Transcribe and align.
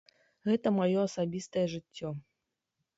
Гэта 0.49 0.67
маё 0.79 0.97
асабістае 1.09 1.65
жыццё. 1.77 2.09